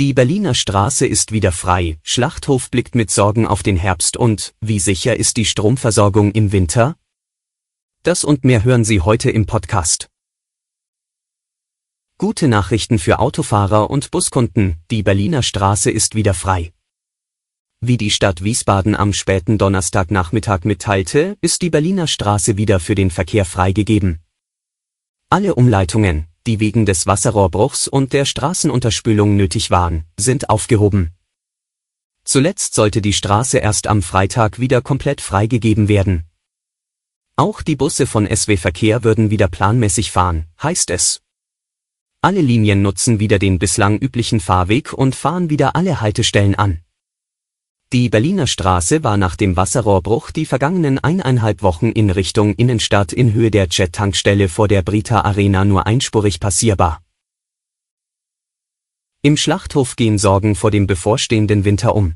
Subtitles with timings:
[0.00, 4.78] Die Berliner Straße ist wieder frei, Schlachthof blickt mit Sorgen auf den Herbst und, wie
[4.78, 6.96] sicher ist die Stromversorgung im Winter?
[8.02, 10.08] Das und mehr hören Sie heute im Podcast.
[12.16, 16.72] Gute Nachrichten für Autofahrer und Buskunden, die Berliner Straße ist wieder frei.
[17.82, 23.10] Wie die Stadt Wiesbaden am späten Donnerstagnachmittag mitteilte, ist die Berliner Straße wieder für den
[23.10, 24.20] Verkehr freigegeben.
[25.28, 31.12] Alle Umleitungen, die wegen des Wasserrohrbruchs und der Straßenunterspülung nötig waren, sind aufgehoben.
[32.24, 36.24] Zuletzt sollte die Straße erst am Freitag wieder komplett freigegeben werden.
[37.36, 41.22] Auch die Busse von SW Verkehr würden wieder planmäßig fahren, heißt es.
[42.22, 46.80] Alle Linien nutzen wieder den bislang üblichen Fahrweg und fahren wieder alle Haltestellen an.
[47.92, 53.32] Die Berliner Straße war nach dem Wasserrohrbruch die vergangenen eineinhalb Wochen in Richtung Innenstadt in
[53.32, 57.02] Höhe der Jet-Tankstelle vor der Brita Arena nur einspurig passierbar.
[59.22, 62.14] Im Schlachthof gehen Sorgen vor dem bevorstehenden Winter um.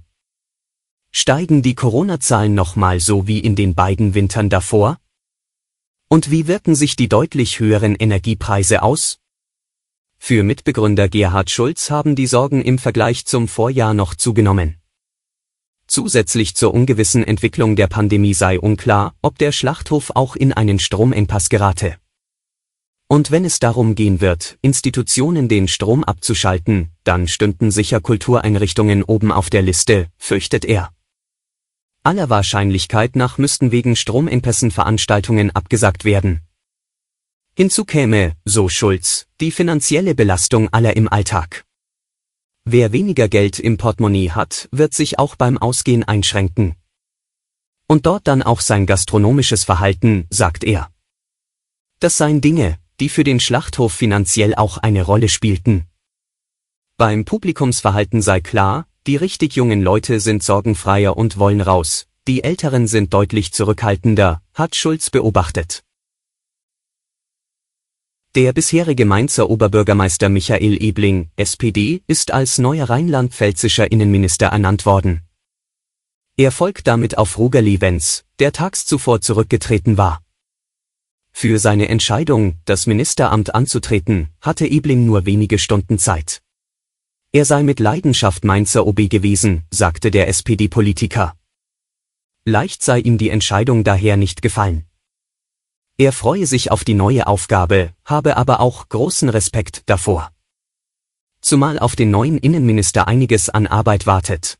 [1.11, 5.01] Steigen die Corona-Zahlen nochmal so wie in den beiden Wintern davor?
[6.09, 9.19] Und wie wirken sich die deutlich höheren Energiepreise aus?
[10.19, 14.77] Für Mitbegründer Gerhard Schulz haben die Sorgen im Vergleich zum Vorjahr noch zugenommen.
[15.95, 21.51] Zusätzlich zur ungewissen Entwicklung der Pandemie sei unklar, ob der Schlachthof auch in einen Stromengpass
[21.51, 21.99] gerate.
[23.07, 29.31] Und wenn es darum gehen wird, Institutionen den Strom abzuschalten, dann stünden sicher Kultureinrichtungen oben
[29.31, 30.91] auf der Liste, fürchtet er.
[32.03, 36.41] Aller Wahrscheinlichkeit nach müssten wegen Stromengpässen Veranstaltungen abgesagt werden.
[37.57, 41.65] Hinzu käme, so Schulz, die finanzielle Belastung aller im Alltag.
[42.67, 46.77] Wer weniger Geld im Portemonnaie hat, wird sich auch beim Ausgehen einschränken.
[47.87, 50.89] Und dort dann auch sein gastronomisches Verhalten, sagt er.
[52.01, 55.85] Das seien Dinge, die für den Schlachthof finanziell auch eine Rolle spielten.
[56.97, 62.87] Beim Publikumsverhalten sei klar, die richtig jungen Leute sind sorgenfreier und wollen raus, die Älteren
[62.87, 65.84] sind deutlich zurückhaltender, hat Schulz beobachtet.
[68.35, 75.23] Der bisherige Mainzer Oberbürgermeister Michael Ebling, SPD, ist als neuer rheinland-pfälzischer Innenminister ernannt worden.
[76.37, 80.21] Er folgt damit auf Roger Levens, der tags zuvor zurückgetreten war.
[81.31, 86.43] Für seine Entscheidung, das Ministeramt anzutreten, hatte Ebling nur wenige Stunden Zeit.
[87.31, 91.37] Er sei mit Leidenschaft Mainzer OB gewesen, sagte der SPD-Politiker.
[92.45, 94.87] Leicht sei ihm die Entscheidung daher nicht gefallen.
[95.97, 100.33] Er freue sich auf die neue Aufgabe, habe aber auch großen Respekt davor.
[101.41, 104.59] Zumal auf den neuen Innenminister einiges an Arbeit wartet.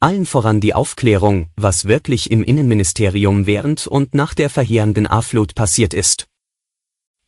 [0.00, 5.94] Allen voran die Aufklärung, was wirklich im Innenministerium während und nach der verheerenden A-Flut passiert
[5.94, 6.26] ist.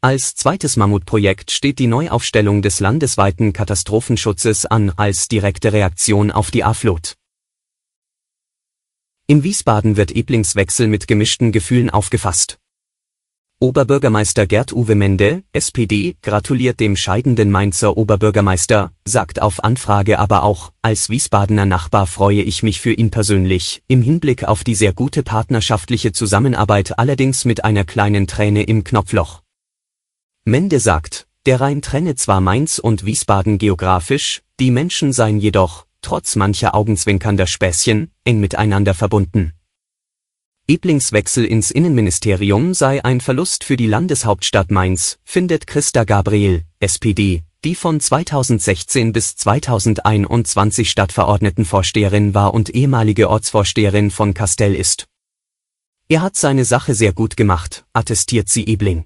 [0.00, 6.65] Als zweites Mammutprojekt steht die Neuaufstellung des landesweiten Katastrophenschutzes an als direkte Reaktion auf die
[6.65, 7.15] A-Flut.
[9.28, 12.59] In Wiesbaden wird Eblings Wechsel mit gemischten Gefühlen aufgefasst.
[13.59, 21.09] Oberbürgermeister Gerd-Uwe Mende, SPD, gratuliert dem scheidenden Mainzer Oberbürgermeister, sagt auf Anfrage aber auch, als
[21.09, 26.12] Wiesbadener Nachbar freue ich mich für ihn persönlich, im Hinblick auf die sehr gute partnerschaftliche
[26.12, 29.41] Zusammenarbeit allerdings mit einer kleinen Träne im Knopfloch.
[30.45, 36.37] Mende sagt, der Rhein trenne zwar Mainz und Wiesbaden geografisch, die Menschen seien jedoch, trotz
[36.37, 39.56] mancher augenzwinkernder Späßchen, eng miteinander verbunden.
[40.69, 47.44] Eblings Wechsel ins Innenministerium sei ein Verlust für die Landeshauptstadt Mainz, findet Christa Gabriel, SPD,
[47.65, 55.07] die von 2016 bis 2021 Stadtverordnetenvorsteherin war und ehemalige Ortsvorsteherin von Castell ist.
[56.09, 59.04] Er hat seine Sache sehr gut gemacht, attestiert sie Ebling.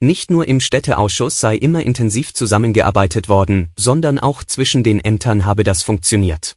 [0.00, 5.62] Nicht nur im Städteausschuss sei immer intensiv zusammengearbeitet worden, sondern auch zwischen den Ämtern habe
[5.62, 6.56] das funktioniert.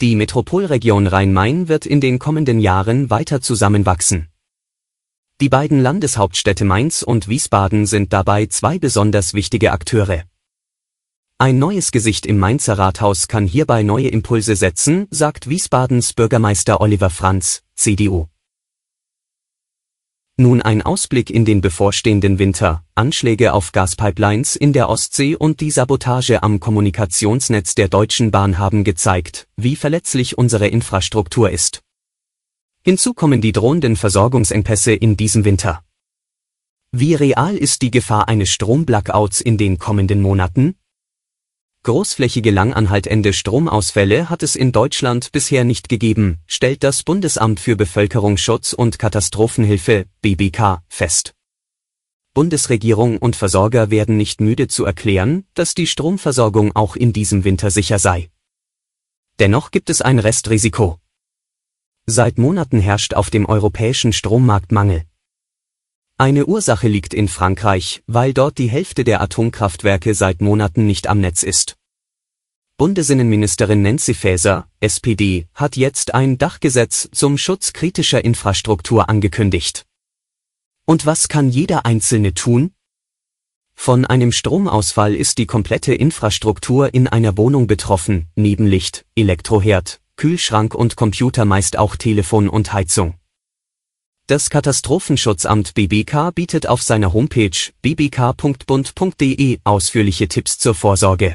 [0.00, 4.28] Die Metropolregion Rhein-Main wird in den kommenden Jahren weiter zusammenwachsen.
[5.42, 10.22] Die beiden Landeshauptstädte Mainz und Wiesbaden sind dabei zwei besonders wichtige Akteure.
[11.36, 17.10] Ein neues Gesicht im Mainzer Rathaus kann hierbei neue Impulse setzen, sagt Wiesbadens Bürgermeister Oliver
[17.10, 18.28] Franz, CDU.
[20.40, 25.70] Nun ein Ausblick in den bevorstehenden Winter, Anschläge auf Gaspipelines in der Ostsee und die
[25.70, 31.82] Sabotage am Kommunikationsnetz der Deutschen Bahn haben gezeigt, wie verletzlich unsere Infrastruktur ist.
[32.82, 35.84] Hinzu kommen die drohenden Versorgungsengpässe in diesem Winter.
[36.90, 40.74] Wie real ist die Gefahr eines Stromblackouts in den kommenden Monaten?
[41.82, 48.74] Großflächige langanhaltende Stromausfälle hat es in Deutschland bisher nicht gegeben, stellt das Bundesamt für Bevölkerungsschutz
[48.74, 51.34] und Katastrophenhilfe BBK fest.
[52.34, 57.70] Bundesregierung und Versorger werden nicht müde zu erklären, dass die Stromversorgung auch in diesem Winter
[57.70, 58.30] sicher sei.
[59.38, 60.98] Dennoch gibt es ein Restrisiko.
[62.04, 65.04] Seit Monaten herrscht auf dem europäischen Strommarkt Mangel.
[66.20, 71.18] Eine Ursache liegt in Frankreich, weil dort die Hälfte der Atomkraftwerke seit Monaten nicht am
[71.18, 71.78] Netz ist.
[72.76, 79.86] Bundesinnenministerin Nancy Faeser, SPD, hat jetzt ein Dachgesetz zum Schutz kritischer Infrastruktur angekündigt.
[80.84, 82.74] Und was kann jeder Einzelne tun?
[83.74, 90.74] Von einem Stromausfall ist die komplette Infrastruktur in einer Wohnung betroffen, neben Licht, Elektroherd, Kühlschrank
[90.74, 93.19] und Computer meist auch Telefon und Heizung.
[94.30, 97.50] Das Katastrophenschutzamt BBK bietet auf seiner Homepage
[97.82, 101.34] bbk.bund.de ausführliche Tipps zur Vorsorge.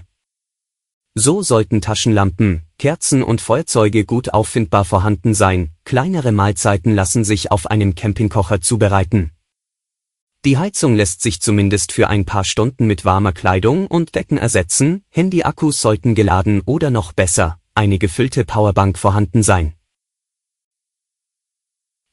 [1.13, 7.67] So sollten Taschenlampen, Kerzen und Feuerzeuge gut auffindbar vorhanden sein, kleinere Mahlzeiten lassen sich auf
[7.67, 9.31] einem Campingkocher zubereiten.
[10.45, 15.03] Die Heizung lässt sich zumindest für ein paar Stunden mit warmer Kleidung und Decken ersetzen,
[15.09, 19.74] Handy-Akkus sollten geladen oder noch besser, eine gefüllte Powerbank vorhanden sein.